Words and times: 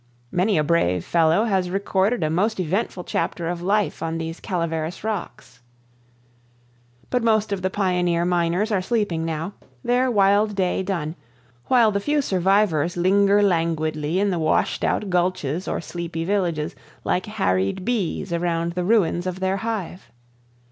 Many 0.31 0.57
a 0.57 0.63
brave 0.63 1.05
fellow 1.05 1.43
has 1.43 1.69
recorded 1.69 2.23
a 2.23 2.31
most 2.31 2.59
eventful 2.59 3.03
chapter 3.03 3.47
of 3.47 3.61
life 3.61 4.01
on 4.01 4.17
these 4.17 4.39
Calaveras 4.39 5.03
rocks. 5.03 5.59
But 7.11 7.21
most 7.21 7.51
of 7.51 7.61
the 7.61 7.69
pioneer 7.69 8.25
miners 8.25 8.71
are 8.71 8.81
sleeping 8.81 9.23
now, 9.25 9.53
their 9.83 10.09
wild 10.09 10.55
day 10.55 10.81
done, 10.81 11.13
while 11.67 11.91
the 11.91 11.99
few 11.99 12.23
survivors 12.23 12.97
linger 12.97 13.43
languidly 13.43 14.19
in 14.19 14.31
the 14.31 14.39
washed 14.39 14.83
out 14.83 15.11
gulches 15.11 15.67
or 15.67 15.79
sleepy 15.79 16.25
village 16.25 16.75
like 17.03 17.27
harried 17.27 17.85
bees 17.85 18.33
around 18.33 18.73
the 18.73 18.83
ruins 18.83 19.27
of 19.27 19.39
their 19.39 19.57
hive. 19.57 20.09